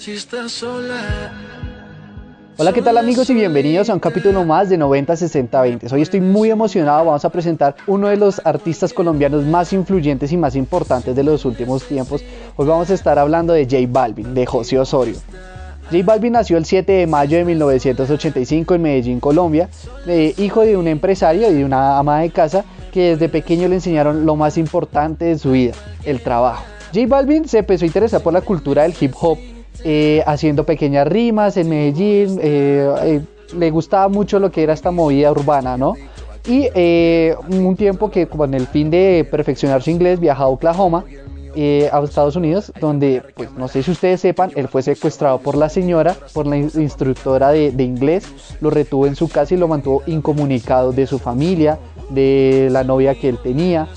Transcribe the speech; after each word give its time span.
Si 0.00 0.12
estás 0.12 0.52
sola. 0.52 1.30
Hola, 2.56 2.72
¿qué 2.72 2.80
tal 2.80 2.96
amigos 2.96 3.28
y 3.28 3.34
bienvenidos 3.34 3.90
a 3.90 3.92
un 3.92 4.00
capítulo 4.00 4.46
más 4.46 4.70
de 4.70 4.78
90 4.78 5.14
60 5.14 5.60
20. 5.60 5.94
Hoy 5.94 6.00
estoy 6.00 6.22
muy 6.22 6.48
emocionado, 6.48 7.04
vamos 7.04 7.22
a 7.26 7.28
presentar 7.28 7.76
uno 7.86 8.08
de 8.08 8.16
los 8.16 8.40
artistas 8.46 8.94
colombianos 8.94 9.44
más 9.44 9.74
influyentes 9.74 10.32
y 10.32 10.38
más 10.38 10.56
importantes 10.56 11.14
de 11.14 11.22
los 11.22 11.44
últimos 11.44 11.86
tiempos. 11.86 12.24
Hoy 12.56 12.66
vamos 12.66 12.88
a 12.88 12.94
estar 12.94 13.18
hablando 13.18 13.52
de 13.52 13.66
J 13.66 13.76
Balvin, 13.90 14.32
de 14.32 14.46
José 14.46 14.78
Osorio. 14.78 15.16
J 15.90 16.02
Balvin 16.02 16.32
nació 16.32 16.56
el 16.56 16.64
7 16.64 16.90
de 16.90 17.06
mayo 17.06 17.36
de 17.36 17.44
1985 17.44 18.74
en 18.76 18.80
Medellín, 18.80 19.20
Colombia, 19.20 19.68
eh, 20.06 20.32
hijo 20.38 20.62
de 20.62 20.78
un 20.78 20.88
empresario 20.88 21.50
y 21.50 21.56
de 21.56 21.64
una 21.66 21.98
ama 21.98 22.20
de 22.20 22.30
casa 22.30 22.64
que 22.90 23.10
desde 23.10 23.28
pequeño 23.28 23.68
le 23.68 23.74
enseñaron 23.74 24.24
lo 24.24 24.34
más 24.34 24.56
importante 24.56 25.26
de 25.26 25.38
su 25.38 25.50
vida, 25.50 25.74
el 26.06 26.22
trabajo. 26.22 26.64
J 26.94 27.06
Balvin 27.06 27.46
se 27.46 27.58
empezó 27.58 27.84
a 27.84 27.86
interesar 27.86 28.22
por 28.22 28.32
la 28.32 28.40
cultura 28.40 28.84
del 28.84 28.94
hip 28.98 29.12
hop, 29.20 29.38
eh, 29.84 30.22
haciendo 30.26 30.64
pequeñas 30.64 31.06
rimas 31.06 31.56
en 31.56 31.68
Medellín, 31.68 32.38
eh, 32.42 32.88
eh, 33.02 33.20
le 33.56 33.70
gustaba 33.70 34.08
mucho 34.08 34.38
lo 34.38 34.50
que 34.50 34.62
era 34.62 34.72
esta 34.72 34.90
movida 34.90 35.30
urbana, 35.30 35.76
¿no? 35.76 35.94
Y 36.46 36.68
eh, 36.74 37.34
un 37.48 37.76
tiempo 37.76 38.10
que 38.10 38.26
con 38.26 38.54
el 38.54 38.66
fin 38.66 38.90
de 38.90 39.26
perfeccionar 39.30 39.82
su 39.82 39.90
inglés 39.90 40.20
viajó 40.20 40.44
a 40.44 40.48
Oklahoma, 40.48 41.04
eh, 41.56 41.90
a 41.92 42.00
Estados 42.02 42.36
Unidos, 42.36 42.72
donde, 42.80 43.22
pues 43.34 43.50
no 43.52 43.66
sé 43.68 43.82
si 43.82 43.90
ustedes 43.90 44.20
sepan, 44.20 44.52
él 44.54 44.68
fue 44.68 44.82
secuestrado 44.82 45.38
por 45.38 45.56
la 45.56 45.68
señora, 45.68 46.16
por 46.32 46.46
la 46.46 46.56
in- 46.56 46.70
instructora 46.76 47.50
de, 47.50 47.72
de 47.72 47.82
inglés, 47.82 48.26
lo 48.60 48.70
retuvo 48.70 49.06
en 49.06 49.16
su 49.16 49.28
casa 49.28 49.54
y 49.54 49.56
lo 49.56 49.66
mantuvo 49.66 50.02
incomunicado 50.06 50.92
de 50.92 51.06
su 51.06 51.18
familia, 51.18 51.78
de 52.08 52.68
la 52.70 52.84
novia 52.84 53.14
que 53.14 53.28
él 53.28 53.38
tenía, 53.42 53.88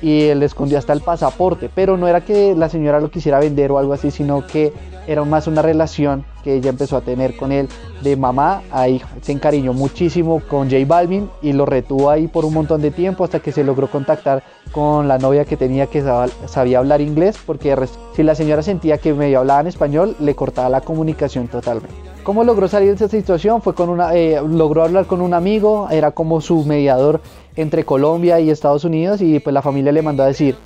y 0.00 0.22
él 0.22 0.40
le 0.40 0.46
escondió 0.46 0.78
hasta 0.78 0.92
el 0.94 1.00
pasaporte, 1.00 1.70
pero 1.74 1.96
no 1.96 2.08
era 2.08 2.22
que 2.22 2.54
la 2.54 2.68
señora 2.68 3.00
lo 3.00 3.10
quisiera 3.10 3.38
vender 3.38 3.70
o 3.70 3.78
algo 3.78 3.92
así, 3.92 4.10
sino 4.10 4.46
que 4.46 4.72
era 5.06 5.24
más 5.24 5.46
una 5.46 5.62
relación 5.62 6.24
que 6.42 6.54
ella 6.54 6.70
empezó 6.70 6.96
a 6.96 7.00
tener 7.00 7.36
con 7.36 7.52
él 7.52 7.68
de 8.02 8.16
mamá 8.16 8.62
a 8.70 8.88
hijo. 8.88 9.08
Se 9.22 9.32
encariñó 9.32 9.72
muchísimo 9.72 10.40
con 10.48 10.70
J 10.70 10.84
Balvin 10.86 11.30
y 11.42 11.52
lo 11.52 11.66
retuvo 11.66 12.10
ahí 12.10 12.26
por 12.26 12.44
un 12.44 12.54
montón 12.54 12.82
de 12.82 12.90
tiempo 12.90 13.24
hasta 13.24 13.40
que 13.40 13.52
se 13.52 13.64
logró 13.64 13.88
contactar 13.90 14.42
con 14.72 15.06
la 15.08 15.18
novia 15.18 15.44
que 15.44 15.56
tenía 15.56 15.86
que 15.86 16.02
sab- 16.02 16.30
sabía 16.46 16.78
hablar 16.78 17.00
inglés, 17.00 17.38
porque 17.46 17.76
si 18.14 18.22
la 18.22 18.34
señora 18.34 18.62
sentía 18.62 18.98
que 18.98 19.14
medio 19.14 19.38
hablaba 19.38 19.60
en 19.60 19.68
español, 19.68 20.16
le 20.20 20.34
cortaba 20.34 20.68
la 20.68 20.80
comunicación 20.80 21.48
totalmente. 21.48 21.94
¿Cómo 22.24 22.42
logró 22.42 22.68
salir 22.68 22.88
de 22.88 22.94
esa 22.94 23.08
situación? 23.08 23.62
Fue 23.62 23.74
con 23.74 23.88
una, 23.90 24.14
eh, 24.14 24.40
logró 24.46 24.82
hablar 24.82 25.06
con 25.06 25.20
un 25.20 25.34
amigo, 25.34 25.88
era 25.90 26.10
como 26.10 26.40
su 26.40 26.64
mediador 26.64 27.20
entre 27.56 27.84
Colombia 27.84 28.40
y 28.40 28.50
Estados 28.50 28.84
Unidos 28.84 29.20
y 29.20 29.38
pues 29.40 29.52
la 29.54 29.62
familia 29.62 29.92
le 29.92 30.02
mandó 30.02 30.22
a 30.24 30.26
decir 30.26 30.56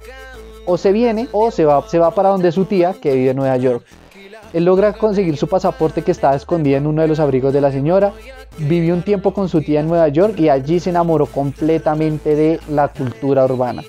o 0.65 0.77
se 0.77 0.93
viene 0.93 1.29
o 1.33 1.51
se 1.51 1.65
va, 1.65 1.87
se 1.89 1.99
va 1.99 2.11
para 2.11 2.29
donde 2.29 2.53
su 2.53 2.65
tía 2.67 2.95
que 2.95 3.15
vive 3.15 3.31
en 3.31 3.37
Nueva 3.37 3.57
York. 3.57 3.85
Él 4.53 4.65
logra 4.65 4.93
conseguir 4.95 5.37
su 5.37 5.47
pasaporte 5.47 6.03
que 6.03 6.11
estaba 6.11 6.35
escondido 6.35 6.79
en 6.79 6.87
uno 6.87 7.03
de 7.03 7.09
los 7.09 7.21
abrigos 7.21 7.53
de 7.53 7.61
la 7.61 7.71
señora. 7.71 8.13
Vivió 8.59 8.95
un 8.95 9.03
tiempo 9.03 9.35
con 9.35 9.49
su 9.49 9.61
tía 9.61 9.81
en 9.81 9.89
Nueva 9.89 10.09
York 10.09 10.39
y 10.39 10.49
allí 10.49 10.81
se 10.81 10.91
enamoró 10.91 11.27
completamente 11.27 12.35
de 12.35 12.61
la 12.69 12.89
cultura 12.89 13.45
urbana. 13.45 13.83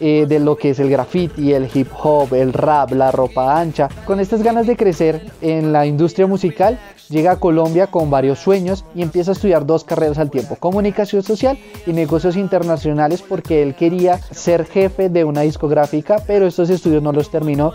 Eh, 0.00 0.26
de 0.28 0.38
lo 0.38 0.56
que 0.56 0.70
es 0.70 0.78
el 0.78 0.90
graffiti, 0.90 1.52
el 1.52 1.68
hip 1.72 1.88
hop, 2.02 2.34
el 2.34 2.52
rap, 2.52 2.92
la 2.92 3.10
ropa 3.10 3.60
ancha. 3.60 3.88
Con 4.04 4.20
estas 4.20 4.42
ganas 4.42 4.66
de 4.66 4.76
crecer 4.76 5.26
en 5.40 5.72
la 5.72 5.86
industria 5.86 6.26
musical, 6.26 6.78
llega 7.08 7.32
a 7.32 7.36
Colombia 7.36 7.88
con 7.88 8.10
varios 8.10 8.38
sueños 8.38 8.84
y 8.94 9.02
empieza 9.02 9.30
a 9.30 9.34
estudiar 9.34 9.66
dos 9.66 9.84
carreras 9.84 10.18
al 10.18 10.30
tiempo, 10.30 10.56
comunicación 10.56 11.22
social 11.22 11.58
y 11.86 11.92
negocios 11.92 12.36
internacionales 12.36 13.24
porque 13.26 13.62
él 13.62 13.74
quería 13.74 14.18
ser 14.18 14.66
jefe 14.66 15.08
de 15.08 15.24
una 15.24 15.42
discográfica, 15.42 16.22
pero 16.26 16.46
estos 16.46 16.70
estudios 16.70 17.02
no 17.02 17.12
los 17.12 17.30
terminó 17.30 17.72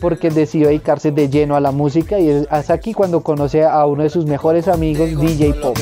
porque 0.00 0.30
decidió 0.30 0.68
dedicarse 0.68 1.12
de 1.12 1.28
lleno 1.28 1.54
a 1.54 1.60
la 1.60 1.70
música 1.70 2.18
y 2.18 2.28
es 2.28 2.70
aquí 2.70 2.92
cuando 2.92 3.20
conoce 3.20 3.64
a 3.64 3.86
uno 3.86 4.02
de 4.02 4.10
sus 4.10 4.26
mejores 4.26 4.68
amigos, 4.68 5.08
DJ 5.18 5.54
Pop. 5.54 5.76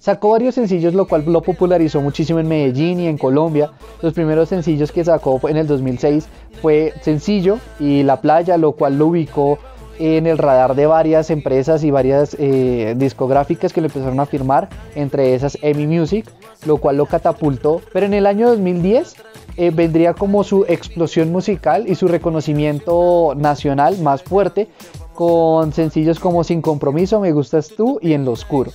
Sacó 0.00 0.30
varios 0.30 0.54
sencillos, 0.54 0.94
lo 0.94 1.06
cual 1.06 1.24
lo 1.26 1.42
popularizó 1.42 2.00
muchísimo 2.00 2.38
en 2.38 2.48
Medellín 2.48 3.00
y 3.00 3.06
en 3.06 3.18
Colombia. 3.18 3.72
Los 4.00 4.14
primeros 4.14 4.48
sencillos 4.48 4.92
que 4.92 5.04
sacó 5.04 5.46
en 5.46 5.58
el 5.58 5.66
2006 5.66 6.26
fue 6.62 6.94
Sencillo 7.02 7.58
y 7.78 8.02
La 8.02 8.22
Playa, 8.22 8.56
lo 8.56 8.72
cual 8.72 8.96
lo 8.96 9.08
ubicó 9.08 9.58
en 9.98 10.26
el 10.26 10.38
radar 10.38 10.74
de 10.74 10.86
varias 10.86 11.28
empresas 11.28 11.84
y 11.84 11.90
varias 11.90 12.34
eh, 12.38 12.94
discográficas 12.96 13.74
que 13.74 13.82
lo 13.82 13.88
empezaron 13.88 14.18
a 14.20 14.24
firmar, 14.24 14.70
entre 14.94 15.34
esas 15.34 15.58
EMI 15.60 15.86
Music, 15.86 16.24
lo 16.64 16.78
cual 16.78 16.96
lo 16.96 17.04
catapultó. 17.04 17.82
Pero 17.92 18.06
en 18.06 18.14
el 18.14 18.26
año 18.26 18.48
2010 18.48 19.16
eh, 19.58 19.70
vendría 19.70 20.14
como 20.14 20.44
su 20.44 20.64
explosión 20.66 21.30
musical 21.30 21.84
y 21.86 21.94
su 21.94 22.08
reconocimiento 22.08 23.34
nacional 23.36 23.98
más 23.98 24.22
fuerte 24.22 24.68
con 25.12 25.74
sencillos 25.74 26.18
como 26.18 26.42
Sin 26.42 26.62
Compromiso, 26.62 27.20
Me 27.20 27.32
Gustas 27.32 27.68
Tú 27.68 27.98
y 28.00 28.14
En 28.14 28.24
lo 28.24 28.32
Oscuro. 28.32 28.72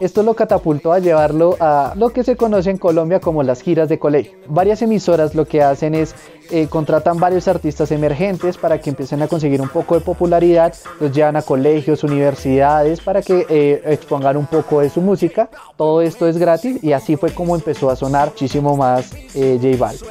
Esto 0.00 0.22
lo 0.22 0.34
catapultó 0.34 0.92
a 0.92 1.00
llevarlo 1.00 1.56
a 1.58 1.92
lo 1.96 2.10
que 2.10 2.22
se 2.22 2.36
conoce 2.36 2.70
en 2.70 2.78
Colombia 2.78 3.18
como 3.20 3.42
las 3.42 3.62
giras 3.62 3.88
de 3.88 3.98
colegio. 3.98 4.38
Varias 4.46 4.80
emisoras 4.82 5.34
lo 5.34 5.44
que 5.44 5.62
hacen 5.62 5.94
es 5.94 6.14
eh, 6.50 6.66
contratan 6.68 7.18
varios 7.18 7.48
artistas 7.48 7.90
emergentes 7.90 8.56
para 8.56 8.80
que 8.80 8.90
empiecen 8.90 9.20
a 9.22 9.28
conseguir 9.28 9.60
un 9.60 9.68
poco 9.68 9.96
de 9.96 10.00
popularidad, 10.00 10.72
los 11.00 11.12
llevan 11.12 11.36
a 11.36 11.42
colegios, 11.42 12.04
universidades 12.04 13.00
para 13.00 13.22
que 13.22 13.44
eh, 13.48 13.82
expongan 13.86 14.36
un 14.36 14.46
poco 14.46 14.80
de 14.80 14.88
su 14.88 15.00
música. 15.00 15.50
Todo 15.76 16.00
esto 16.00 16.28
es 16.28 16.38
gratis 16.38 16.82
y 16.82 16.92
así 16.92 17.16
fue 17.16 17.34
como 17.34 17.56
empezó 17.56 17.90
a 17.90 17.96
sonar 17.96 18.28
muchísimo 18.28 18.76
más 18.76 19.12
eh, 19.34 19.58
J 19.60 19.76
Balvin. 19.76 20.08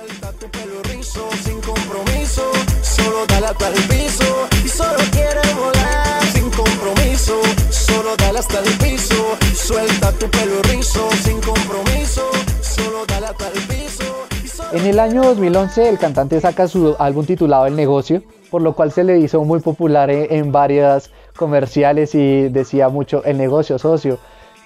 En 14.73 14.85
el 14.85 14.99
año 14.99 15.23
2011 15.23 15.89
el 15.89 15.97
cantante 15.97 16.41
saca 16.41 16.67
su 16.67 16.95
álbum 16.99 17.25
titulado 17.25 17.67
El 17.67 17.75
Negocio, 17.75 18.21
por 18.49 18.61
lo 18.61 18.73
cual 18.73 18.91
se 18.91 19.03
le 19.03 19.19
hizo 19.19 19.43
muy 19.43 19.59
popular 19.59 20.09
en, 20.09 20.51
varias 20.51 21.11
comerciales 21.35 22.15
y 22.15 22.49
decía 22.49 22.89
mucho 22.89 23.23
El 23.25 23.37
Negocio 23.37 23.77
Socio 23.79 24.19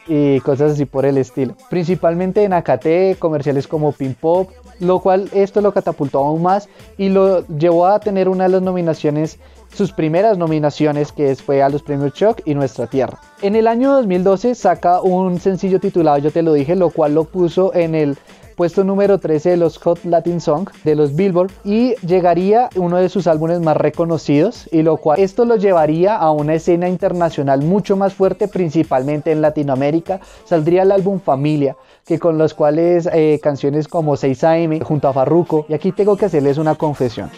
y 0.08 0.40
cosas 0.42 0.74
así 0.74 0.86
por 0.86 1.06
el 1.06 1.18
estilo. 1.18 1.56
Principalmente 1.70 2.44
en 2.44 2.54
AKT, 2.54 3.20
comerciales 3.20 3.68
como 3.68 3.92
Pin 3.92 4.16
Pop, 4.16 4.50
lo 4.80 5.00
cual 5.00 5.30
esto 5.34 5.62
lo 5.62 5.72
catapultó 5.72 6.20
aún 6.20 6.42
más 6.42 6.70
y 6.97 7.09
lo 7.09 7.46
llevó 7.47 7.88
a 7.88 8.00
tener 8.00 8.28
una 8.28 8.46
de 8.46 8.50
las 8.50 8.62
nominaciones, 8.62 9.38
sus 9.73 9.91
primeras 9.91 10.38
nominaciones 10.38 11.12
que 11.12 11.35
fue 11.35 11.62
a 11.62 11.70
los 11.70 11.84
premios 11.84 12.14
Shock 12.14 12.41
y 12.46 12.56
Nuestra 12.56 12.88
Tierra. 12.88 13.20
En 13.41 13.56
el 13.56 13.68
año 13.68 13.94
2012 13.94 14.56
saca 14.56 15.02
un 15.02 15.40
sencillo 15.40 15.79
titulado 15.79 16.18
Yo 16.20 16.32
te 16.32 16.41
lo 16.41 16.53
dije, 16.53 16.76
lo 16.76 16.90
cual 16.90 17.16
lo 17.16 17.23
puso 17.23 17.73
en 17.73 17.96
el 17.96 18.18
puesto 18.62 18.84
número 18.84 19.18
13 19.18 19.52
de 19.52 19.58
los 19.58 19.78
Hot 19.79 20.03
Latin 20.03 20.40
Song 20.40 20.70
de 20.84 20.94
los 20.94 21.16
Billboard 21.16 21.52
y 21.64 21.96
llegaría 22.06 22.70
uno 22.76 22.97
de 22.97 23.09
sus 23.09 23.26
álbumes 23.26 23.59
más 23.59 23.76
reconocidos 23.76 24.70
y 24.72 24.84
lo 24.84 24.97
cual 24.97 25.20
esto 25.20 25.46
lo 25.46 25.56
llevaría 25.56 26.16
a 26.16 26.32
una 26.32 26.53
escena 26.53 26.88
internacional 26.88 27.64
mucho 27.64 27.97
más 27.97 28.14
fuerte 28.14 28.47
principalmente 28.47 29.32
en 29.32 29.41
Latinoamérica 29.41 30.20
saldría 30.46 30.84
el 30.84 30.91
álbum 30.91 31.20
Familia 31.20 31.76
que 32.06 32.20
con 32.20 32.38
los 32.38 32.53
cuales 32.53 33.09
eh, 33.12 33.40
canciones 33.41 33.88
como 33.88 34.16
6am 34.16 34.84
junto 34.84 35.08
a 35.08 35.14
Farruko 35.14 35.66
y 35.68 35.73
aquí 35.73 35.91
tengo 35.91 36.16
que 36.16 36.26
hacerles 36.26 36.58
una 36.58 36.76
confesión 36.76 37.32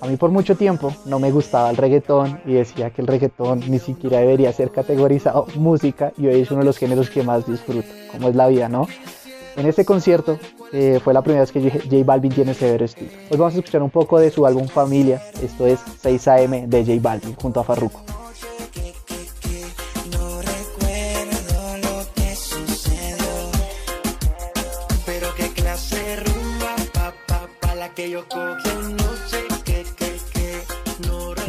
a 0.00 0.06
mí 0.06 0.16
por 0.16 0.30
mucho 0.30 0.56
tiempo 0.56 0.94
no 1.04 1.18
me 1.18 1.30
gustaba 1.30 1.70
el 1.70 1.76
reggaetón 1.76 2.40
y 2.46 2.54
decía 2.54 2.90
que 2.90 3.02
el 3.02 3.06
reggaetón 3.06 3.60
ni 3.68 3.78
siquiera 3.78 4.18
debería 4.18 4.52
ser 4.52 4.70
categorizado 4.70 5.46
música 5.56 6.12
y 6.16 6.26
hoy 6.26 6.40
es 6.40 6.50
uno 6.50 6.60
de 6.60 6.66
los 6.66 6.78
géneros 6.78 7.10
que 7.10 7.22
más 7.22 7.46
disfruto, 7.46 7.88
como 8.10 8.28
es 8.28 8.34
la 8.34 8.48
vida, 8.48 8.68
¿no? 8.68 8.86
En 9.56 9.66
este 9.66 9.84
concierto 9.84 10.38
eh, 10.72 11.00
fue 11.02 11.12
la 11.12 11.22
primera 11.22 11.42
vez 11.42 11.52
que 11.52 11.60
J 11.60 12.04
Balvin 12.04 12.32
tiene 12.32 12.54
severo 12.54 12.84
estilo. 12.84 13.10
Hoy 13.30 13.36
vamos 13.36 13.54
a 13.54 13.58
escuchar 13.58 13.82
un 13.82 13.90
poco 13.90 14.18
de 14.18 14.30
su 14.30 14.46
álbum 14.46 14.68
Familia. 14.68 15.20
Esto 15.42 15.66
es 15.66 15.80
6 16.00 16.28
AM 16.28 16.70
de 16.70 16.84
J 16.84 16.98
Balvin 17.02 17.34
junto 17.34 17.60
a 17.60 17.64
Farruko. 17.64 18.00
Que 22.14 22.36
sucedió. 22.36 23.26
Pero 25.04 25.28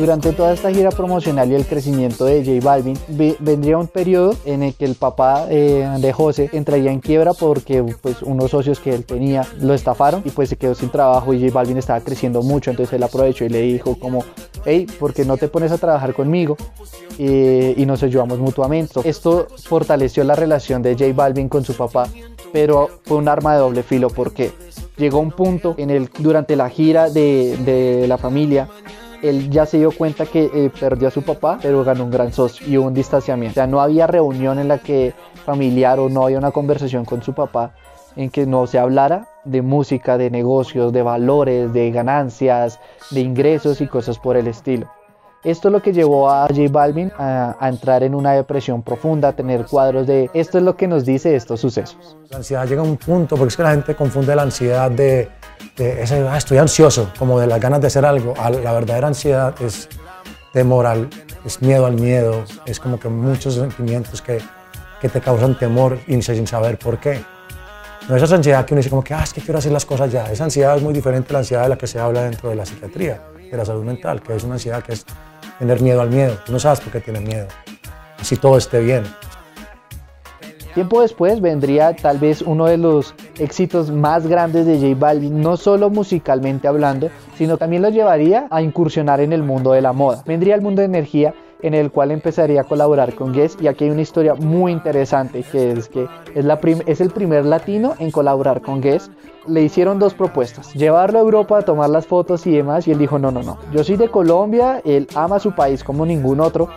Durante 0.01 0.31
toda 0.31 0.51
esta 0.51 0.71
gira 0.71 0.89
promocional 0.89 1.51
y 1.51 1.53
el 1.53 1.63
crecimiento 1.63 2.25
de 2.25 2.43
J 2.43 2.65
Balvin, 2.65 2.97
ve- 3.09 3.35
vendría 3.39 3.77
un 3.77 3.85
periodo 3.85 4.35
en 4.45 4.63
el 4.63 4.73
que 4.73 4.85
el 4.85 4.95
papá 4.95 5.45
eh, 5.47 5.87
de 5.99 6.11
José 6.11 6.49
entraría 6.53 6.91
en 6.91 6.99
quiebra 7.01 7.33
porque 7.33 7.83
pues, 8.01 8.23
unos 8.23 8.49
socios 8.49 8.79
que 8.79 8.95
él 8.95 9.05
tenía 9.05 9.45
lo 9.59 9.75
estafaron 9.75 10.23
y 10.25 10.31
pues 10.31 10.49
se 10.49 10.55
quedó 10.57 10.73
sin 10.73 10.89
trabajo 10.89 11.35
y 11.35 11.39
J 11.39 11.53
Balvin 11.53 11.77
estaba 11.77 11.99
creciendo 11.99 12.41
mucho, 12.41 12.71
entonces 12.71 12.91
él 12.93 13.03
aprovechó 13.03 13.45
y 13.45 13.49
le 13.49 13.61
dijo 13.61 13.95
como, 13.99 14.23
hey, 14.65 14.87
¿por 14.99 15.13
qué 15.13 15.23
no 15.23 15.37
te 15.37 15.47
pones 15.47 15.71
a 15.71 15.77
trabajar 15.77 16.15
conmigo? 16.15 16.57
Eh, 17.19 17.75
y 17.77 17.85
nos 17.85 18.01
ayudamos 18.01 18.39
mutuamente. 18.39 19.01
Esto 19.03 19.45
fortaleció 19.65 20.23
la 20.23 20.33
relación 20.33 20.81
de 20.81 20.93
J 20.93 21.13
Balvin 21.13 21.47
con 21.47 21.63
su 21.63 21.75
papá, 21.75 22.07
pero 22.51 22.89
fue 23.03 23.17
un 23.17 23.27
arma 23.27 23.53
de 23.53 23.59
doble 23.59 23.83
filo 23.83 24.09
porque 24.09 24.51
llegó 24.97 25.19
un 25.19 25.29
punto 25.31 25.75
en 25.77 25.91
el 25.91 26.09
durante 26.17 26.55
la 26.55 26.69
gira 26.71 27.11
de, 27.11 27.55
de 27.57 28.07
la 28.07 28.17
familia 28.17 28.67
él 29.21 29.49
ya 29.49 29.65
se 29.65 29.77
dio 29.77 29.91
cuenta 29.91 30.25
que 30.25 30.45
eh, 30.53 30.71
perdió 30.79 31.07
a 31.07 31.11
su 31.11 31.21
papá, 31.21 31.59
pero 31.61 31.83
ganó 31.83 32.05
un 32.05 32.11
gran 32.11 32.33
socio 32.33 32.67
y 32.67 32.77
hubo 32.77 32.87
un 32.87 32.93
distanciamiento. 32.93 33.53
O 33.53 33.55
sea, 33.55 33.67
no 33.67 33.81
había 33.81 34.07
reunión 34.07 34.59
en 34.59 34.67
la 34.67 34.77
que 34.79 35.13
familiar 35.45 35.99
o 35.99 36.09
no 36.09 36.25
había 36.25 36.37
una 36.37 36.51
conversación 36.51 37.05
con 37.05 37.21
su 37.21 37.33
papá 37.33 37.73
en 38.15 38.29
que 38.29 38.45
no 38.45 38.67
se 38.67 38.77
hablara 38.79 39.27
de 39.45 39.61
música, 39.61 40.17
de 40.17 40.29
negocios, 40.29 40.91
de 40.93 41.01
valores, 41.01 41.71
de 41.73 41.91
ganancias, 41.91 42.79
de 43.09 43.21
ingresos 43.21 43.81
y 43.81 43.87
cosas 43.87 44.19
por 44.19 44.37
el 44.37 44.47
estilo. 44.47 44.87
Esto 45.43 45.69
es 45.69 45.71
lo 45.71 45.81
que 45.81 45.91
llevó 45.91 46.29
a 46.29 46.47
J 46.47 46.61
Balvin 46.69 47.11
a, 47.17 47.55
a 47.59 47.67
entrar 47.69 48.03
en 48.03 48.13
una 48.13 48.33
depresión 48.33 48.83
profunda, 48.83 49.29
a 49.29 49.33
tener 49.33 49.65
cuadros 49.65 50.05
de 50.05 50.29
esto 50.35 50.59
es 50.59 50.63
lo 50.63 50.75
que 50.75 50.87
nos 50.87 51.03
dice 51.03 51.35
estos 51.35 51.59
sucesos. 51.61 52.15
La 52.29 52.37
ansiedad 52.37 52.67
llega 52.67 52.81
a 52.81 52.85
un 52.85 52.97
punto, 52.97 53.35
porque 53.35 53.49
es 53.49 53.57
que 53.57 53.63
la 53.63 53.71
gente 53.71 53.95
confunde 53.95 54.35
la 54.35 54.43
ansiedad 54.43 54.91
de, 54.91 55.29
de 55.77 56.03
ese, 56.03 56.27
"Ah, 56.27 56.37
estoy 56.37 56.59
ansioso, 56.59 57.09
como 57.17 57.39
de 57.39 57.47
las 57.47 57.59
ganas 57.59 57.81
de 57.81 57.87
hacer 57.87 58.05
algo. 58.05 58.35
La 58.63 58.71
verdadera 58.71 59.07
ansiedad 59.07 59.55
es 59.61 59.89
de 60.53 60.63
moral, 60.63 61.09
es 61.43 61.59
miedo 61.61 61.87
al 61.87 61.93
miedo, 61.95 62.43
es 62.67 62.79
como 62.79 62.99
que 62.99 63.09
muchos 63.09 63.55
sentimientos 63.55 64.21
que, 64.21 64.39
que 65.01 65.09
te 65.09 65.21
causan 65.21 65.57
temor 65.57 65.97
y 66.05 66.21
sin 66.21 66.45
saber 66.45 66.77
por 66.77 66.99
qué. 66.99 67.19
No 68.07 68.15
es 68.15 68.21
esa 68.21 68.35
ansiedad 68.35 68.63
que 68.65 68.75
uno 68.75 68.79
dice 68.79 68.89
como 68.91 69.03
que, 69.03 69.15
ah, 69.15 69.23
es 69.23 69.33
que 69.33 69.41
quiero 69.41 69.57
hacer 69.57 69.71
las 69.71 69.85
cosas 69.85 70.11
ya. 70.11 70.31
Esa 70.31 70.43
ansiedad 70.43 70.75
es 70.77 70.83
muy 70.83 70.93
diferente 70.93 71.29
a 71.31 71.33
la 71.33 71.39
ansiedad 71.39 71.63
de 71.63 71.69
la 71.69 71.77
que 71.79 71.87
se 71.87 71.99
habla 71.99 72.23
dentro 72.23 72.49
de 72.49 72.55
la 72.55 72.65
psiquiatría, 72.65 73.21
de 73.49 73.57
la 73.57 73.65
salud 73.65 73.83
mental, 73.83 74.21
que 74.21 74.35
es 74.35 74.43
una 74.43 74.53
ansiedad 74.53 74.83
que 74.83 74.93
es 74.93 75.05
tener 75.59 75.81
miedo 75.81 76.01
al 76.01 76.09
miedo. 76.09 76.37
Tú 76.45 76.51
no 76.51 76.59
sabes 76.59 76.79
por 76.81 76.91
qué 76.91 77.01
tienes 77.01 77.21
miedo. 77.23 77.47
Si 78.21 78.37
todo 78.37 78.57
esté 78.57 78.81
bien, 78.81 79.03
Tiempo 80.73 81.01
después 81.01 81.41
vendría 81.41 81.93
tal 81.93 82.17
vez 82.17 82.41
uno 82.41 82.65
de 82.65 82.77
los 82.77 83.13
éxitos 83.37 83.91
más 83.91 84.25
grandes 84.25 84.65
de 84.65 84.79
J 84.79 84.97
Balvin, 84.97 85.41
no 85.41 85.57
solo 85.57 85.89
musicalmente 85.89 86.65
hablando, 86.65 87.09
sino 87.35 87.57
también 87.57 87.81
lo 87.81 87.89
llevaría 87.89 88.47
a 88.49 88.61
incursionar 88.61 89.19
en 89.19 89.33
el 89.33 89.43
mundo 89.43 89.73
de 89.73 89.81
la 89.81 89.91
moda. 89.91 90.23
Vendría 90.25 90.55
el 90.55 90.61
mundo 90.61 90.79
de 90.79 90.85
energía 90.85 91.33
en 91.61 91.73
el 91.73 91.91
cual 91.91 92.11
empezaría 92.11 92.61
a 92.61 92.63
colaborar 92.63 93.13
con 93.15 93.33
Guess 93.33 93.57
y 93.61 93.67
aquí 93.67 93.85
hay 93.85 93.91
una 93.91 94.01
historia 94.01 94.33
muy 94.35 94.71
interesante 94.71 95.43
que 95.43 95.71
es 95.71 95.89
que 95.89 96.07
es, 96.35 96.45
la 96.45 96.59
es 96.85 97.01
el 97.01 97.09
primer 97.11 97.45
latino 97.45 97.95
en 97.99 98.11
colaborar 98.11 98.61
con 98.61 98.81
Guess. 98.81 99.11
Le 99.47 99.63
hicieron 99.63 99.97
dos 99.97 100.13
propuestas, 100.13 100.73
llevarlo 100.73 101.17
a 101.17 101.21
Europa 101.21 101.57
a 101.57 101.61
tomar 101.63 101.89
las 101.89 102.05
fotos 102.05 102.45
y 102.45 102.51
demás 102.51 102.87
y 102.87 102.91
él 102.91 102.99
dijo 102.99 103.17
no, 103.17 103.31
no, 103.31 103.41
no, 103.41 103.57
yo 103.71 103.83
soy 103.83 103.97
de 103.97 104.09
Colombia, 104.09 104.81
él 104.85 105.07
ama 105.15 105.39
su 105.39 105.53
país 105.53 105.83
como 105.83 106.05
ningún 106.05 106.39
otro 106.39 106.69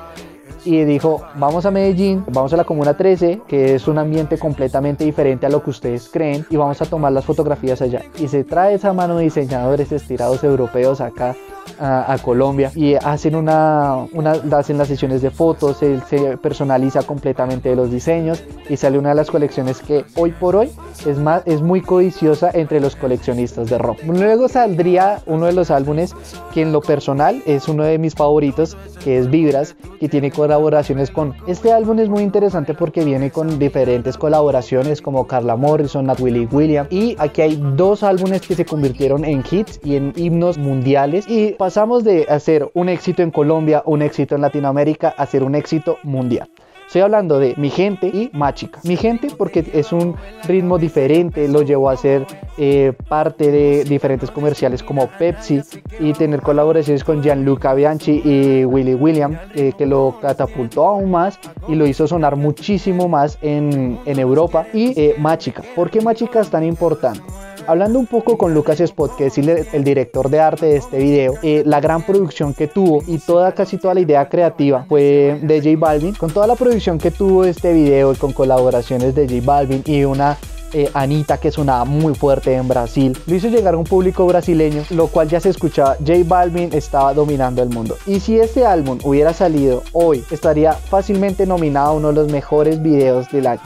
y 0.64 0.84
dijo, 0.84 1.22
vamos 1.36 1.66
a 1.66 1.70
Medellín, 1.70 2.24
vamos 2.28 2.52
a 2.52 2.56
la 2.56 2.64
Comuna 2.64 2.96
13, 2.96 3.42
que 3.46 3.74
es 3.74 3.86
un 3.88 3.98
ambiente 3.98 4.38
completamente 4.38 5.04
diferente 5.04 5.46
a 5.46 5.48
lo 5.50 5.62
que 5.62 5.70
ustedes 5.70 6.08
creen, 6.08 6.46
y 6.50 6.56
vamos 6.56 6.80
a 6.80 6.86
tomar 6.86 7.12
las 7.12 7.24
fotografías 7.24 7.82
allá. 7.82 8.02
Y 8.18 8.28
se 8.28 8.44
trae 8.44 8.74
esa 8.74 8.92
mano 8.92 9.16
de 9.16 9.24
diseñadores 9.24 9.92
estirados 9.92 10.42
europeos 10.44 11.00
acá 11.00 11.36
a, 11.78 12.12
a 12.12 12.18
Colombia 12.18 12.70
y 12.74 12.94
hacen 12.94 13.34
una, 13.34 14.06
una, 14.12 14.32
hacen 14.52 14.78
las 14.78 14.88
sesiones 14.88 15.22
de 15.22 15.30
fotos, 15.30 15.82
él 15.82 16.02
se 16.08 16.36
personaliza 16.36 17.02
completamente 17.02 17.74
los 17.74 17.90
diseños 17.90 18.44
y 18.68 18.76
sale 18.76 18.98
una 18.98 19.10
de 19.10 19.14
las 19.16 19.30
colecciones 19.30 19.80
que 19.80 20.04
hoy 20.16 20.32
por 20.32 20.56
hoy 20.56 20.70
es, 21.06 21.18
más, 21.18 21.42
es 21.46 21.62
muy 21.62 21.80
codiciosa 21.80 22.50
entre 22.54 22.80
los 22.80 22.96
coleccionistas 22.96 23.68
de 23.68 23.78
rock. 23.78 23.98
Luego 24.04 24.48
saldría 24.48 25.20
uno 25.26 25.46
de 25.46 25.52
los 25.52 25.70
álbumes 25.70 26.14
que 26.52 26.62
en 26.62 26.72
lo 26.72 26.80
personal 26.80 27.42
es 27.46 27.68
uno 27.68 27.84
de 27.84 27.98
mis 27.98 28.14
favoritos, 28.14 28.76
que 29.02 29.18
es 29.18 29.30
Vibras, 29.30 29.76
que 30.00 30.08
tiene 30.08 30.30
colaboraciones 30.54 31.10
con... 31.10 31.34
Este 31.48 31.72
álbum 31.72 31.98
es 31.98 32.08
muy 32.08 32.22
interesante 32.22 32.74
porque 32.74 33.04
viene 33.04 33.32
con 33.32 33.58
diferentes 33.58 34.16
colaboraciones 34.16 35.02
como 35.02 35.26
Carla 35.26 35.56
Morrison, 35.56 36.06
Nat 36.06 36.20
Willie 36.20 36.46
Williams 36.46 36.92
y 36.92 37.16
aquí 37.18 37.42
hay 37.42 37.60
dos 37.74 38.04
álbumes 38.04 38.42
que 38.42 38.54
se 38.54 38.64
convirtieron 38.64 39.24
en 39.24 39.42
hits 39.50 39.80
y 39.82 39.96
en 39.96 40.12
himnos 40.14 40.56
mundiales 40.56 41.24
y 41.28 41.54
pasamos 41.54 42.04
de 42.04 42.26
hacer 42.28 42.70
un 42.74 42.88
éxito 42.88 43.22
en 43.22 43.32
Colombia, 43.32 43.82
un 43.84 44.00
éxito 44.00 44.36
en 44.36 44.42
Latinoamérica, 44.42 45.12
a 45.16 45.24
hacer 45.24 45.42
un 45.42 45.56
éxito 45.56 45.98
mundial. 46.04 46.48
Estoy 46.86 47.02
hablando 47.02 47.38
de 47.38 47.54
Mi 47.56 47.70
Gente 47.70 48.06
y 48.06 48.30
Machica. 48.32 48.80
Mi 48.84 48.96
Gente 48.96 49.28
porque 49.36 49.64
es 49.72 49.92
un 49.92 50.14
ritmo 50.46 50.78
diferente, 50.78 51.48
lo 51.48 51.62
llevó 51.62 51.90
a 51.90 51.96
ser 51.96 52.26
eh, 52.56 52.92
parte 53.08 53.50
de 53.50 53.84
diferentes 53.84 54.30
comerciales 54.30 54.82
como 54.82 55.08
Pepsi 55.18 55.60
y 55.98 56.12
tener 56.12 56.40
colaboraciones 56.40 57.02
con 57.02 57.22
Gianluca 57.22 57.74
Bianchi 57.74 58.22
y 58.24 58.64
Willy 58.64 58.94
William, 58.94 59.36
eh, 59.54 59.72
que 59.76 59.86
lo 59.86 60.16
catapultó 60.20 60.86
aún 60.86 61.10
más 61.10 61.38
y 61.66 61.74
lo 61.74 61.86
hizo 61.86 62.06
sonar 62.06 62.36
muchísimo 62.36 63.08
más 63.08 63.38
en, 63.42 63.98
en 64.04 64.18
Europa. 64.18 64.66
Y 64.72 64.98
eh, 65.00 65.14
Machica. 65.18 65.62
¿Por 65.74 65.90
qué 65.90 66.00
Machica 66.00 66.40
es 66.40 66.50
tan 66.50 66.64
importante? 66.64 67.22
Hablando 67.66 67.98
un 67.98 68.06
poco 68.06 68.36
con 68.36 68.52
Lucas 68.52 68.78
Spot, 68.80 69.16
que 69.16 69.26
es 69.26 69.38
el, 69.38 69.84
director 69.84 70.28
de 70.28 70.40
arte 70.40 70.66
de 70.66 70.76
este 70.76 70.98
video, 70.98 71.34
eh, 71.42 71.62
la 71.64 71.80
gran 71.80 72.02
producción 72.02 72.52
que 72.52 72.68
tuvo 72.68 73.02
y 73.06 73.18
toda 73.18 73.52
casi 73.52 73.78
toda 73.78 73.94
la 73.94 74.00
idea 74.00 74.28
creativa 74.28 74.84
fue 74.86 75.38
de 75.42 75.60
J 75.62 75.78
Balvin. 75.78 76.14
Con 76.14 76.30
toda 76.30 76.46
la 76.46 76.56
producción 76.56 76.98
que 76.98 77.10
tuvo 77.10 77.44
este 77.44 77.72
video 77.72 78.12
y 78.12 78.16
con 78.16 78.32
colaboraciones 78.32 79.14
de 79.14 79.26
J 79.26 79.40
Balvin 79.44 79.82
y 79.86 80.04
una 80.04 80.36
eh, 80.74 80.90
Anita 80.92 81.38
que 81.38 81.50
sonaba 81.50 81.86
muy 81.86 82.14
fuerte 82.14 82.54
en 82.54 82.68
Brasil, 82.68 83.16
lo 83.26 83.34
hizo 83.34 83.48
llegar 83.48 83.74
a 83.74 83.78
un 83.78 83.84
público 83.84 84.26
brasileño, 84.26 84.82
lo 84.90 85.06
cual 85.06 85.28
ya 85.28 85.40
se 85.40 85.48
escuchaba, 85.48 85.96
J 86.00 86.18
Balvin 86.26 86.70
estaba 86.72 87.14
dominando 87.14 87.62
el 87.62 87.70
mundo. 87.70 87.96
Y 88.06 88.20
si 88.20 88.38
este 88.38 88.66
álbum 88.66 88.98
hubiera 89.04 89.32
salido 89.32 89.84
hoy, 89.92 90.22
estaría 90.30 90.74
fácilmente 90.74 91.46
nominado 91.46 91.88
a 91.88 91.92
uno 91.92 92.08
de 92.08 92.14
los 92.14 92.28
mejores 92.30 92.82
videos 92.82 93.30
del 93.30 93.46
año. 93.46 93.62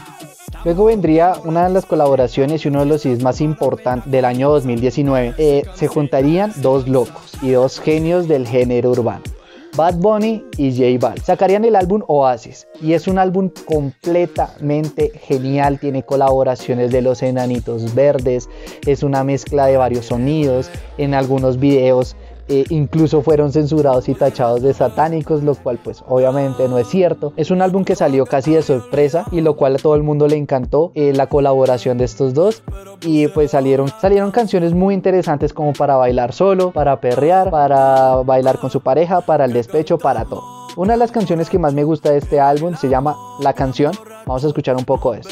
Luego 0.68 0.84
vendría 0.84 1.32
una 1.46 1.66
de 1.66 1.72
las 1.72 1.86
colaboraciones 1.86 2.62
y 2.62 2.68
uno 2.68 2.80
de 2.80 2.84
los 2.84 3.06
más 3.22 3.40
importantes 3.40 4.12
del 4.12 4.26
año 4.26 4.50
2019. 4.50 5.34
Eh, 5.38 5.62
se 5.72 5.88
juntarían 5.88 6.52
dos 6.56 6.86
locos 6.86 7.38
y 7.40 7.52
dos 7.52 7.80
genios 7.80 8.28
del 8.28 8.46
género 8.46 8.90
urbano. 8.90 9.22
Bad 9.78 9.94
Bunny 9.94 10.44
y 10.58 10.70
J 10.72 10.98
Balvin. 11.00 11.24
Sacarían 11.24 11.64
el 11.64 11.74
álbum 11.74 12.02
Oasis 12.06 12.66
y 12.82 12.92
es 12.92 13.08
un 13.08 13.18
álbum 13.18 13.50
completamente 13.64 15.10
genial. 15.20 15.80
Tiene 15.80 16.02
colaboraciones 16.02 16.90
de 16.90 17.00
los 17.00 17.22
enanitos 17.22 17.94
verdes, 17.94 18.50
es 18.86 19.02
una 19.02 19.24
mezcla 19.24 19.68
de 19.68 19.78
varios 19.78 20.04
sonidos. 20.04 20.70
En 20.98 21.14
algunos 21.14 21.58
videos 21.58 22.14
eh, 22.48 22.64
incluso 22.70 23.22
fueron 23.22 23.52
censurados 23.52 24.08
y 24.08 24.14
tachados 24.14 24.62
de 24.62 24.74
satánicos, 24.74 25.42
lo 25.42 25.54
cual 25.54 25.78
pues 25.82 26.02
obviamente 26.08 26.68
no 26.68 26.78
es 26.78 26.88
cierto. 26.88 27.32
Es 27.36 27.50
un 27.50 27.62
álbum 27.62 27.84
que 27.84 27.94
salió 27.94 28.26
casi 28.26 28.54
de 28.54 28.62
sorpresa 28.62 29.26
y 29.30 29.40
lo 29.40 29.56
cual 29.56 29.76
a 29.76 29.78
todo 29.78 29.94
el 29.94 30.02
mundo 30.02 30.28
le 30.28 30.36
encantó 30.36 30.92
eh, 30.94 31.12
la 31.14 31.26
colaboración 31.26 31.98
de 31.98 32.04
estos 32.04 32.34
dos 32.34 32.62
y 33.02 33.28
pues 33.28 33.50
salieron, 33.50 33.88
salieron 34.00 34.30
canciones 34.30 34.74
muy 34.74 34.94
interesantes 34.94 35.52
como 35.52 35.72
para 35.72 35.96
bailar 35.96 36.32
solo, 36.32 36.70
para 36.70 37.00
perrear, 37.00 37.50
para 37.50 38.16
bailar 38.16 38.58
con 38.58 38.70
su 38.70 38.80
pareja, 38.80 39.20
para 39.20 39.44
el 39.44 39.52
despecho, 39.52 39.98
para 39.98 40.24
todo. 40.24 40.42
Una 40.76 40.92
de 40.92 40.98
las 40.98 41.10
canciones 41.10 41.50
que 41.50 41.58
más 41.58 41.74
me 41.74 41.82
gusta 41.82 42.10
de 42.10 42.18
este 42.18 42.38
álbum 42.40 42.76
se 42.76 42.88
llama 42.88 43.16
La 43.40 43.52
canción. 43.52 43.92
Vamos 44.26 44.44
a 44.44 44.46
escuchar 44.46 44.76
un 44.76 44.84
poco 44.84 45.12
de 45.12 45.20
eso. 45.20 45.30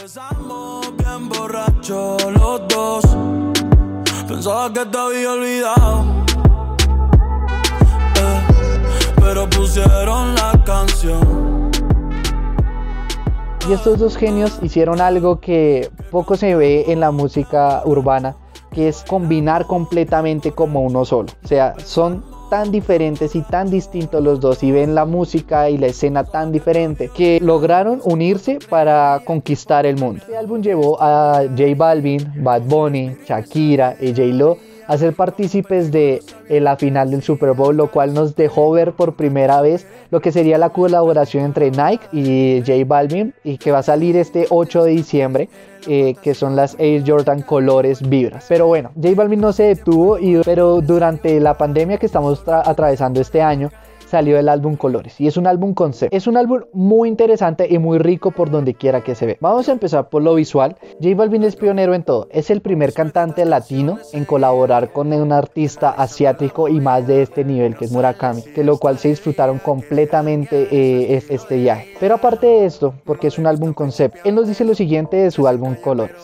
Y 13.69 13.73
estos 13.73 13.99
dos 13.99 14.17
genios 14.17 14.59
hicieron 14.63 15.03
algo 15.03 15.41
que 15.41 15.91
poco 16.11 16.37
se 16.37 16.55
ve 16.55 16.87
en 16.89 17.01
la 17.01 17.11
música 17.11 17.83
urbana, 17.85 18.35
que 18.73 18.89
es 18.89 19.05
combinar 19.07 19.67
completamente 19.67 20.53
como 20.53 20.81
uno 20.81 21.05
solo. 21.05 21.29
O 21.45 21.47
sea, 21.47 21.75
son 21.85 22.25
tan 22.49 22.71
diferentes 22.71 23.37
y 23.37 23.43
tan 23.43 23.69
distintos 23.69 24.23
los 24.23 24.41
dos 24.41 24.63
y 24.63 24.71
ven 24.71 24.95
la 24.95 25.05
música 25.05 25.69
y 25.69 25.77
la 25.77 25.89
escena 25.89 26.25
tan 26.25 26.51
diferente 26.51 27.11
que 27.15 27.39
lograron 27.43 28.01
unirse 28.05 28.59
para 28.71 29.21
conquistar 29.27 29.85
el 29.85 29.99
mundo. 29.99 30.23
Este 30.23 30.37
álbum 30.37 30.63
llevó 30.63 30.97
a 30.99 31.43
J 31.51 31.75
Balvin, 31.77 32.43
Bad 32.43 32.63
Bunny, 32.63 33.17
Shakira 33.27 33.97
y 34.01 34.13
J 34.13 34.23
Lo 34.33 34.57
a 34.89 34.99
ser 34.99 35.15
partícipes 35.15 35.91
de 35.91 36.23
eh, 36.49 36.61
la 36.61 36.77
final 36.77 37.11
del 37.11 37.23
Super 37.23 37.53
Bowl, 37.53 37.77
lo 37.77 37.91
cual 37.91 38.15
nos 38.15 38.37
dejó 38.37 38.71
ver 38.71 38.93
por 38.93 39.15
primera 39.17 39.61
vez 39.61 39.87
lo 40.11 40.21
que 40.21 40.31
sería 40.33 40.59
la 40.59 40.71
colaboración 40.71 41.45
entre 41.45 41.71
Nike 41.71 42.07
y 42.13 42.61
J 42.61 42.73
Balvin 42.87 43.35
y 43.45 43.59
que 43.59 43.73
va 43.73 43.79
a 43.79 43.83
salir 43.83 44.17
este 44.17 44.47
8 44.51 44.85
de 44.85 44.91
diciembre. 44.93 45.49
eh, 45.89 46.17
que 46.21 46.35
son 46.35 46.57
las 46.57 46.75
Air 46.81 47.05
Jordan 47.07 47.43
colores 47.43 48.09
vibras. 48.09 48.47
Pero 48.49 48.67
bueno, 48.67 48.91
J 49.01 49.15
Balvin 49.15 49.41
no 49.41 49.53
se 49.53 49.63
detuvo, 49.65 50.19
y, 50.19 50.41
pero 50.45 50.81
durante 50.81 51.39
la 51.39 51.55
pandemia 51.57 51.99
que 51.99 52.07
estamos 52.07 52.45
tra- 52.45 52.63
atravesando 52.67 53.21
este 53.21 53.41
año, 53.41 53.71
salió 54.07 54.39
el 54.39 54.49
álbum 54.49 54.77
Colores 54.77 55.21
y 55.21 55.27
es 55.27 55.37
un 55.37 55.47
álbum 55.47 55.75
concept. 55.75 56.15
Es 56.15 56.27
un 56.27 56.37
álbum 56.37 56.63
muy 56.73 57.09
interesante 57.09 57.67
y 57.69 57.79
muy 57.79 57.99
rico 57.99 58.31
por 58.31 58.51
donde 58.51 58.75
quiera 58.75 59.03
que 59.03 59.15
se 59.15 59.27
ve. 59.27 59.37
Vamos 59.41 59.69
a 59.69 59.73
empezar 59.73 60.09
por 60.09 60.23
lo 60.23 60.35
visual. 60.35 60.77
J 61.03 61.15
Balvin 61.15 61.43
es 61.43 61.57
pionero 61.57 61.95
en 61.95 62.03
todo. 62.05 62.29
Es 62.31 62.51
el 62.51 62.61
primer 62.61 62.93
cantante 62.93 63.45
latino 63.45 63.99
en 64.13 64.25
colaborar 64.25 64.93
con 64.93 65.13
un 65.13 65.33
artista 65.33 65.91
asiático 65.91 66.69
y 66.69 66.81
más 66.81 67.07
de 67.07 67.23
este 67.23 67.45
nivel 67.45 67.77
que 67.77 67.85
es 67.87 67.93
Murakami, 67.93 68.43
que 68.43 68.65
lo 68.65 68.79
cual 68.79 68.99
se 68.99 69.09
disfrutaron 69.09 69.59
completamente 69.59 70.69
eh, 70.71 71.17
es- 71.17 71.31
este 71.31 71.57
viaje. 71.57 71.95
Pero 72.01 72.15
aparte 72.15 72.47
de 72.47 72.67
esto, 72.67 72.95
porque 73.05 73.27
es 73.29 73.39
un 73.39 73.47
álbum 73.47 73.73
concept, 73.73 74.19
él 74.25 74.35
nos 74.35 74.47
dice 74.49 74.65
lo 74.65 74.75
siguiente 74.75 75.17
de 75.17 75.31
su 75.31 75.47
álbum 75.47 75.75
Colores. 75.77 76.17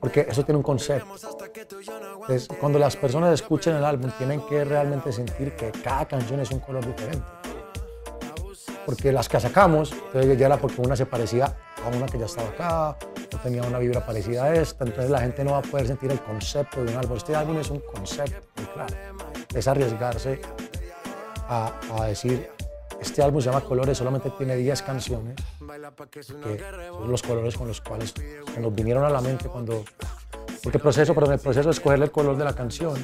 porque 0.00 0.26
eso 0.28 0.42
tiene 0.44 0.56
un 0.56 0.62
concepto. 0.64 1.06
Entonces, 2.28 2.58
cuando 2.60 2.78
las 2.78 2.94
personas 2.94 3.32
escuchen 3.32 3.74
el 3.74 3.82
álbum, 3.82 4.10
tienen 4.18 4.42
que 4.42 4.62
realmente 4.62 5.10
sentir 5.12 5.56
que 5.56 5.72
cada 5.72 6.06
canción 6.06 6.38
es 6.40 6.50
un 6.50 6.60
color 6.60 6.84
diferente. 6.84 7.24
Porque 8.84 9.10
las 9.12 9.30
que 9.30 9.40
sacamos, 9.40 9.92
entonces 9.92 10.38
ya 10.38 10.44
era 10.44 10.58
porque 10.58 10.82
una 10.82 10.94
se 10.94 11.06
parecía 11.06 11.56
a 11.82 11.88
una 11.88 12.04
que 12.04 12.18
ya 12.18 12.26
estaba 12.26 12.48
acá, 12.48 12.98
o 13.34 13.36
tenía 13.38 13.62
una 13.62 13.78
vibra 13.78 14.04
parecida 14.04 14.44
a 14.44 14.54
esta, 14.54 14.84
entonces 14.84 15.10
la 15.10 15.22
gente 15.22 15.42
no 15.42 15.52
va 15.52 15.58
a 15.60 15.62
poder 15.62 15.86
sentir 15.86 16.12
el 16.12 16.20
concepto 16.20 16.84
de 16.84 16.92
un 16.92 16.98
álbum. 16.98 17.16
Este 17.16 17.34
álbum 17.34 17.56
es 17.60 17.70
un 17.70 17.80
concepto, 17.80 18.46
muy 18.56 18.66
claro. 18.66 18.94
Es 19.54 19.66
arriesgarse 19.66 20.42
a, 21.48 21.72
decir, 22.08 22.50
este 23.00 23.22
álbum 23.22 23.40
se 23.40 23.46
llama 23.46 23.62
Colores, 23.62 23.96
solamente 23.96 24.28
tiene 24.36 24.54
10 24.54 24.82
canciones, 24.82 25.36
que 26.10 26.22
son 26.22 26.42
los 27.10 27.22
colores 27.22 27.56
con 27.56 27.68
los 27.68 27.80
cuales 27.80 28.12
nos 28.60 28.74
vinieron 28.74 29.02
a 29.02 29.08
la 29.08 29.22
mente 29.22 29.48
cuando... 29.48 29.82
Porque 30.62 30.78
el 30.78 30.82
proceso, 30.82 31.14
perdón, 31.14 31.34
el 31.34 31.38
proceso 31.40 31.68
de 31.68 31.72
escogerle 31.72 32.04
el 32.06 32.10
color 32.10 32.36
de 32.36 32.44
la 32.44 32.52
canción, 32.54 32.94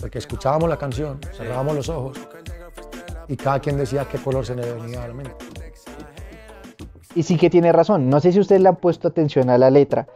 porque 0.00 0.18
escuchábamos 0.18 0.68
la 0.68 0.76
canción, 0.76 1.18
cerrábamos 1.36 1.74
los 1.74 1.88
ojos 1.88 2.18
y 3.28 3.36
cada 3.36 3.58
quien 3.60 3.76
decía 3.76 4.06
qué 4.10 4.18
color 4.18 4.44
se 4.44 4.54
le 4.54 4.70
venía 4.72 5.02
a 5.04 5.08
la 5.08 5.14
mente. 5.14 5.34
Y 7.14 7.22
sí 7.22 7.36
que 7.36 7.48
tiene 7.50 7.72
razón. 7.72 8.08
No 8.10 8.20
sé 8.20 8.32
si 8.32 8.40
ustedes 8.40 8.60
le 8.60 8.68
han 8.68 8.76
puesto 8.76 9.08
atención 9.08 9.48
a 9.50 9.56
la 9.56 9.70
letra, 9.70 10.06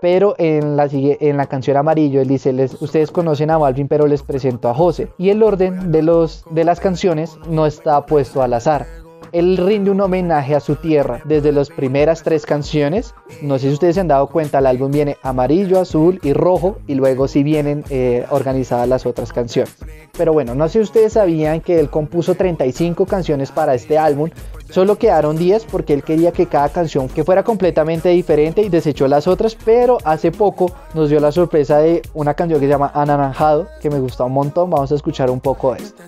pero 0.00 0.34
en 0.38 0.76
la, 0.76 0.88
en 0.90 1.36
la 1.36 1.46
canción 1.46 1.76
Amarillo 1.76 2.20
él 2.20 2.28
dice, 2.28 2.52
les- 2.52 2.80
ustedes 2.80 3.10
conocen 3.10 3.50
a 3.50 3.58
Balvin, 3.58 3.88
pero 3.88 4.06
les 4.06 4.22
presento 4.22 4.68
a 4.68 4.74
José. 4.74 5.08
Y 5.18 5.30
el 5.30 5.42
orden 5.42 5.90
de, 5.92 6.02
los, 6.02 6.44
de 6.50 6.64
las 6.64 6.78
canciones 6.80 7.36
no 7.48 7.66
está 7.66 8.04
puesto 8.06 8.42
al 8.42 8.52
azar. 8.54 8.86
Él 9.34 9.56
rinde 9.56 9.90
un 9.90 10.00
homenaje 10.00 10.54
a 10.54 10.60
su 10.60 10.76
tierra 10.76 11.20
desde 11.24 11.50
las 11.50 11.68
primeras 11.68 12.22
tres 12.22 12.46
canciones. 12.46 13.16
No 13.42 13.58
sé 13.58 13.66
si 13.66 13.72
ustedes 13.72 13.96
se 13.96 14.00
han 14.00 14.06
dado 14.06 14.28
cuenta, 14.28 14.60
el 14.60 14.66
álbum 14.66 14.92
viene 14.92 15.16
amarillo, 15.22 15.80
azul 15.80 16.20
y 16.22 16.32
rojo 16.32 16.78
y 16.86 16.94
luego 16.94 17.26
sí 17.26 17.42
vienen 17.42 17.82
eh, 17.90 18.24
organizadas 18.30 18.88
las 18.88 19.06
otras 19.06 19.32
canciones. 19.32 19.74
Pero 20.16 20.32
bueno, 20.32 20.54
no 20.54 20.68
sé 20.68 20.74
si 20.74 20.78
ustedes 20.82 21.14
sabían 21.14 21.60
que 21.60 21.80
él 21.80 21.90
compuso 21.90 22.36
35 22.36 23.06
canciones 23.06 23.50
para 23.50 23.74
este 23.74 23.98
álbum. 23.98 24.30
Solo 24.70 24.98
quedaron 24.98 25.36
10 25.36 25.64
porque 25.64 25.94
él 25.94 26.04
quería 26.04 26.30
que 26.30 26.46
cada 26.46 26.68
canción 26.68 27.08
que 27.08 27.24
fuera 27.24 27.42
completamente 27.42 28.10
diferente 28.10 28.62
y 28.62 28.68
desechó 28.68 29.08
las 29.08 29.26
otras. 29.26 29.56
Pero 29.64 29.98
hace 30.04 30.30
poco 30.30 30.70
nos 30.94 31.10
dio 31.10 31.18
la 31.18 31.32
sorpresa 31.32 31.78
de 31.78 32.02
una 32.14 32.34
canción 32.34 32.60
que 32.60 32.66
se 32.66 32.70
llama 32.70 32.92
Anaranjado, 32.94 33.66
que 33.82 33.90
me 33.90 33.98
gusta 33.98 34.22
un 34.22 34.32
montón. 34.32 34.70
Vamos 34.70 34.92
a 34.92 34.94
escuchar 34.94 35.28
un 35.28 35.40
poco 35.40 35.74
de 35.74 35.82
esto. 35.82 36.04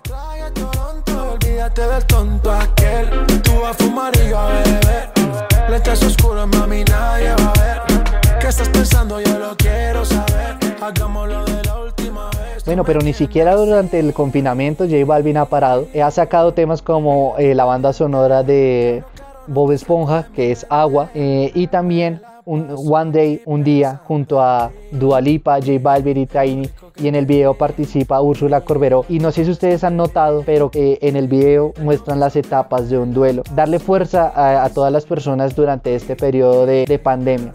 Del 1.76 2.06
tonto 2.06 2.50
aquel. 2.50 3.10
Tú 3.42 3.62
a 3.66 3.74
fumar 3.74 4.10
y 4.16 4.30
yo 4.30 4.38
a 4.38 4.46
beber. 4.48 5.16
Bueno, 12.64 12.84
pero 12.84 13.00
ni 13.00 13.12
siquiera 13.12 13.54
durante 13.54 14.00
el 14.00 14.14
confinamiento 14.14 14.84
J 14.84 15.04
Balvin 15.04 15.36
ha 15.36 15.44
parado. 15.44 15.86
Ha 16.02 16.10
sacado 16.10 16.54
temas 16.54 16.80
como 16.80 17.34
eh, 17.36 17.54
la 17.54 17.66
banda 17.66 17.92
sonora 17.92 18.42
de 18.42 19.04
Bob 19.46 19.72
Esponja, 19.72 20.28
que 20.34 20.52
es 20.52 20.66
Agua, 20.70 21.10
eh, 21.14 21.50
y 21.54 21.66
también 21.66 22.22
un 22.46 22.74
One 22.74 23.12
Day, 23.12 23.42
un 23.44 23.62
día, 23.62 24.00
junto 24.04 24.40
a 24.40 24.72
Dua 24.90 25.20
Lipa, 25.20 25.56
J 25.56 25.72
Balvin 25.80 26.16
y 26.16 26.26
Tiny. 26.26 26.70
Y 26.98 27.08
en 27.08 27.14
el 27.14 27.26
video 27.26 27.52
participa 27.54 28.22
Úrsula 28.22 28.62
Corberó. 28.62 29.04
Y 29.08 29.18
no 29.18 29.30
sé 29.30 29.44
si 29.44 29.50
ustedes 29.50 29.84
han 29.84 29.96
notado, 29.96 30.42
pero 30.46 30.70
eh, 30.72 30.98
en 31.02 31.16
el 31.16 31.28
video 31.28 31.74
muestran 31.82 32.18
las 32.18 32.36
etapas 32.36 32.88
de 32.88 32.98
un 32.98 33.12
duelo. 33.12 33.42
Darle 33.54 33.78
fuerza 33.78 34.32
a, 34.64 34.68
todas 34.70 34.92
las 34.92 35.04
personas 35.04 35.54
durante 35.54 35.94
este 35.94 36.16
periodo 36.16 36.64
de 36.64 37.00
pandemia. 37.02 37.52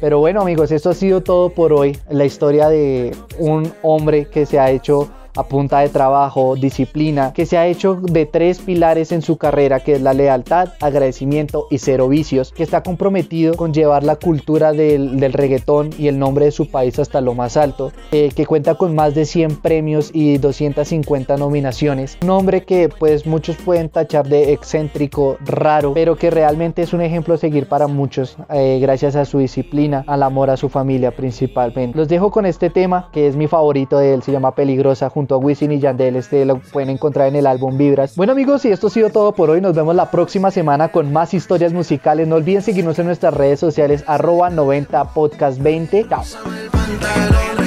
Pero 0.00 0.18
bueno 0.18 0.42
amigos, 0.42 0.70
esto 0.72 0.90
ha 0.90 0.94
sido 0.94 1.22
todo 1.22 1.48
por 1.48 1.72
hoy. 1.72 1.98
La 2.10 2.26
historia 2.26 2.68
de 2.68 3.16
un 3.38 3.72
hombre 3.82 4.26
que 4.26 4.44
se 4.44 4.58
ha 4.58 4.70
hecho 4.70 5.08
a 5.36 5.44
punta 5.44 5.80
de 5.80 5.88
trabajo, 5.88 6.56
disciplina, 6.56 7.32
que 7.32 7.46
se 7.46 7.58
ha 7.58 7.66
hecho 7.66 7.94
de 7.94 8.26
tres 8.26 8.58
pilares 8.58 9.12
en 9.12 9.22
su 9.22 9.36
carrera, 9.36 9.80
que 9.80 9.92
es 9.92 10.02
la 10.02 10.14
lealtad, 10.14 10.70
agradecimiento 10.80 11.66
y 11.70 11.78
cero 11.78 12.08
vicios, 12.08 12.52
que 12.52 12.62
está 12.62 12.82
comprometido 12.82 13.54
con 13.54 13.72
llevar 13.72 14.02
la 14.02 14.16
cultura 14.16 14.72
del, 14.72 15.18
del 15.20 15.32
reggaetón 15.32 15.90
y 15.98 16.08
el 16.08 16.18
nombre 16.18 16.46
de 16.46 16.50
su 16.50 16.70
país 16.70 16.98
hasta 16.98 17.20
lo 17.20 17.34
más 17.34 17.56
alto, 17.56 17.92
eh, 18.12 18.30
que 18.34 18.46
cuenta 18.46 18.74
con 18.74 18.94
más 18.94 19.14
de 19.14 19.24
100 19.24 19.56
premios 19.56 20.10
y 20.12 20.38
250 20.38 21.36
nominaciones. 21.36 22.18
Un 22.22 22.30
hombre 22.30 22.64
que 22.64 22.88
pues 22.88 23.26
muchos 23.26 23.56
pueden 23.56 23.88
tachar 23.88 24.28
de 24.28 24.52
excéntrico, 24.52 25.36
raro, 25.44 25.92
pero 25.94 26.16
que 26.16 26.30
realmente 26.30 26.82
es 26.82 26.92
un 26.92 27.00
ejemplo 27.00 27.34
a 27.34 27.38
seguir 27.38 27.68
para 27.68 27.86
muchos, 27.86 28.36
eh, 28.50 28.78
gracias 28.80 29.16
a 29.16 29.24
su 29.24 29.38
disciplina, 29.38 30.04
al 30.06 30.22
amor 30.22 30.50
a 30.50 30.56
su 30.56 30.68
familia 30.68 31.10
principalmente. 31.10 31.96
Los 31.96 32.08
dejo 32.08 32.30
con 32.30 32.46
este 32.46 32.70
tema, 32.70 33.08
que 33.12 33.26
es 33.26 33.36
mi 33.36 33.46
favorito 33.46 33.98
de 33.98 34.14
él, 34.14 34.22
se 34.22 34.32
llama 34.32 34.54
Peligrosa, 34.54 35.10
a 35.34 35.38
Wisin 35.38 35.72
y 35.72 35.80
Yandel, 35.80 36.16
este 36.16 36.44
lo 36.44 36.58
pueden 36.58 36.90
encontrar 36.90 37.28
en 37.28 37.36
el 37.36 37.46
álbum 37.46 37.76
Vibras. 37.76 38.16
Bueno 38.16 38.32
amigos, 38.32 38.64
y 38.64 38.68
esto 38.70 38.86
ha 38.86 38.90
sido 38.90 39.10
todo 39.10 39.32
por 39.32 39.50
hoy, 39.50 39.60
nos 39.60 39.74
vemos 39.74 39.94
la 39.94 40.10
próxima 40.10 40.50
semana 40.50 40.88
con 40.88 41.12
más 41.12 41.34
historias 41.34 41.72
musicales, 41.72 42.28
no 42.28 42.36
olviden 42.36 42.62
seguirnos 42.62 42.98
en 42.98 43.06
nuestras 43.06 43.34
redes 43.34 43.60
sociales, 43.60 44.04
arroba 44.06 44.50
90podcast20, 44.50 46.08
chao. 46.08 47.65